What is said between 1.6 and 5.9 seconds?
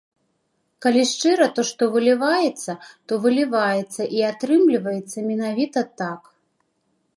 што выліваецца, то выліваецца і атрымліваецца менавіта